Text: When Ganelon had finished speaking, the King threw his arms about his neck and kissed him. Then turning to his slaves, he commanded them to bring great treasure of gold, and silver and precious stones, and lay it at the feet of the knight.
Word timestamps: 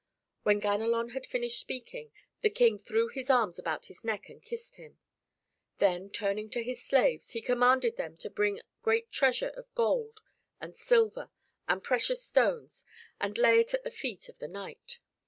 When 0.41 0.59
Ganelon 0.59 1.09
had 1.11 1.27
finished 1.27 1.59
speaking, 1.59 2.11
the 2.41 2.49
King 2.49 2.79
threw 2.79 3.07
his 3.09 3.29
arms 3.29 3.59
about 3.59 3.85
his 3.85 4.03
neck 4.03 4.29
and 4.29 4.41
kissed 4.41 4.77
him. 4.77 4.97
Then 5.77 6.09
turning 6.09 6.49
to 6.49 6.63
his 6.63 6.83
slaves, 6.83 7.33
he 7.33 7.39
commanded 7.43 7.97
them 7.97 8.17
to 8.17 8.29
bring 8.31 8.61
great 8.81 9.11
treasure 9.11 9.49
of 9.49 9.71
gold, 9.75 10.19
and 10.59 10.75
silver 10.75 11.29
and 11.67 11.83
precious 11.83 12.25
stones, 12.25 12.83
and 13.19 13.37
lay 13.37 13.59
it 13.59 13.75
at 13.75 13.83
the 13.83 13.91
feet 13.91 14.27
of 14.27 14.39
the 14.39 14.47
knight. 14.47 14.97